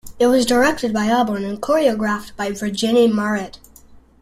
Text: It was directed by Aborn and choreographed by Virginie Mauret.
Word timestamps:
It 0.17 0.25
was 0.25 0.47
directed 0.47 0.93
by 0.93 1.09
Aborn 1.11 1.43
and 1.47 1.61
choreographed 1.61 2.35
by 2.35 2.49
Virginie 2.53 3.07
Mauret. 3.07 3.59